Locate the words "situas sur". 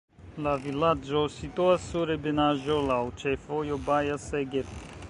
1.35-2.15